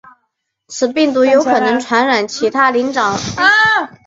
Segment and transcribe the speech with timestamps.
[0.67, 3.97] 此病毒有可能也能感染其他灵长目人猿总科的动物。